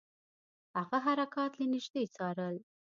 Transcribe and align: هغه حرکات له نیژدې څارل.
هغه 0.77 0.97
حرکات 1.05 1.51
له 1.59 1.65
نیژدې 1.73 2.03
څارل. 2.15 2.55